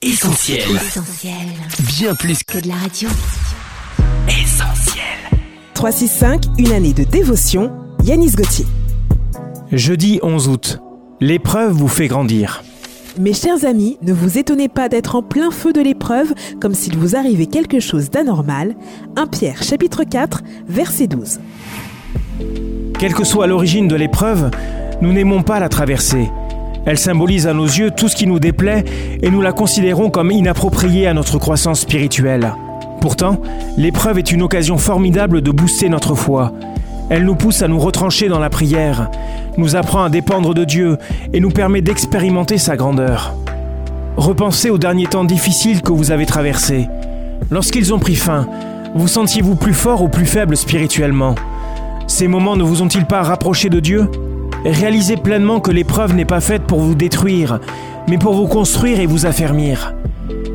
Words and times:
Essentiel. 0.00 0.60
Essentiel. 0.76 1.34
Bien 1.98 2.14
plus 2.14 2.44
Que 2.44 2.60
de 2.60 2.68
la 2.68 2.76
radio. 2.76 3.08
qu'essentiel. 4.28 5.02
365, 5.74 6.44
une 6.56 6.70
année 6.70 6.92
de 6.92 7.02
dévotion. 7.02 7.72
Yanis 8.04 8.30
Gauthier. 8.30 8.64
Jeudi 9.72 10.20
11 10.22 10.46
août. 10.50 10.78
L'épreuve 11.20 11.72
vous 11.72 11.88
fait 11.88 12.06
grandir. 12.06 12.62
Mes 13.18 13.32
chers 13.34 13.64
amis, 13.64 13.98
ne 14.02 14.12
vous 14.12 14.38
étonnez 14.38 14.68
pas 14.68 14.88
d'être 14.88 15.16
en 15.16 15.22
plein 15.24 15.50
feu 15.50 15.72
de 15.72 15.80
l'épreuve 15.80 16.32
comme 16.60 16.74
s'il 16.74 16.96
vous 16.96 17.16
arrivait 17.16 17.46
quelque 17.46 17.80
chose 17.80 18.08
d'anormal. 18.08 18.76
1 19.16 19.26
Pierre 19.26 19.64
chapitre 19.64 20.04
4, 20.04 20.42
verset 20.68 21.08
12. 21.08 21.40
Quelle 23.00 23.14
que 23.14 23.24
soit 23.24 23.48
l'origine 23.48 23.88
de 23.88 23.96
l'épreuve, 23.96 24.52
nous 25.02 25.12
n'aimons 25.12 25.42
pas 25.42 25.58
la 25.58 25.68
traverser. 25.68 26.28
Elle 26.86 26.98
symbolise 26.98 27.46
à 27.46 27.54
nos 27.54 27.66
yeux 27.66 27.90
tout 27.90 28.08
ce 28.08 28.16
qui 28.16 28.26
nous 28.26 28.38
déplaît 28.38 28.84
et 29.22 29.30
nous 29.30 29.42
la 29.42 29.52
considérons 29.52 30.10
comme 30.10 30.30
inappropriée 30.30 31.06
à 31.06 31.14
notre 31.14 31.38
croissance 31.38 31.80
spirituelle. 31.80 32.54
Pourtant, 33.00 33.40
l'épreuve 33.76 34.18
est 34.18 34.32
une 34.32 34.42
occasion 34.42 34.78
formidable 34.78 35.40
de 35.40 35.50
booster 35.50 35.88
notre 35.88 36.14
foi. 36.14 36.52
Elle 37.10 37.24
nous 37.24 37.36
pousse 37.36 37.62
à 37.62 37.68
nous 37.68 37.78
retrancher 37.78 38.28
dans 38.28 38.38
la 38.38 38.50
prière, 38.50 39.10
nous 39.56 39.76
apprend 39.76 40.04
à 40.04 40.10
dépendre 40.10 40.54
de 40.54 40.64
Dieu 40.64 40.98
et 41.32 41.40
nous 41.40 41.50
permet 41.50 41.80
d'expérimenter 41.80 42.58
sa 42.58 42.76
grandeur. 42.76 43.34
Repensez 44.16 44.68
aux 44.68 44.78
derniers 44.78 45.06
temps 45.06 45.24
difficiles 45.24 45.80
que 45.80 45.92
vous 45.92 46.10
avez 46.10 46.26
traversés. 46.26 46.88
Lorsqu'ils 47.50 47.94
ont 47.94 47.98
pris 47.98 48.16
fin, 48.16 48.46
vous 48.94 49.08
sentiez-vous 49.08 49.54
plus 49.54 49.74
fort 49.74 50.02
ou 50.02 50.08
plus 50.08 50.26
faible 50.26 50.56
spirituellement? 50.56 51.34
Ces 52.06 52.26
moments 52.26 52.56
ne 52.56 52.64
vous 52.64 52.82
ont-ils 52.82 53.06
pas 53.06 53.22
rapproché 53.22 53.68
de 53.68 53.80
Dieu? 53.80 54.10
Réalisez 54.64 55.16
pleinement 55.16 55.60
que 55.60 55.70
l'épreuve 55.70 56.14
n'est 56.14 56.24
pas 56.24 56.40
faite 56.40 56.62
pour 56.62 56.80
vous 56.80 56.94
détruire, 56.94 57.60
mais 58.08 58.18
pour 58.18 58.34
vous 58.34 58.46
construire 58.46 59.00
et 59.00 59.06
vous 59.06 59.26
affermir. 59.26 59.94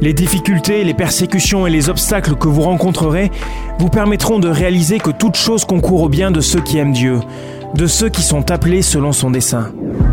Les 0.00 0.14
difficultés, 0.14 0.82
les 0.84 0.94
persécutions 0.94 1.66
et 1.66 1.70
les 1.70 1.90
obstacles 1.90 2.34
que 2.34 2.48
vous 2.48 2.62
rencontrerez 2.62 3.30
vous 3.78 3.90
permettront 3.90 4.38
de 4.38 4.48
réaliser 4.48 4.98
que 4.98 5.10
toute 5.10 5.36
chose 5.36 5.64
concourt 5.64 6.02
au 6.02 6.08
bien 6.08 6.30
de 6.30 6.40
ceux 6.40 6.60
qui 6.60 6.78
aiment 6.78 6.92
Dieu, 6.92 7.20
de 7.74 7.86
ceux 7.86 8.08
qui 8.08 8.22
sont 8.22 8.50
appelés 8.50 8.82
selon 8.82 9.12
son 9.12 9.30
dessein. 9.30 9.72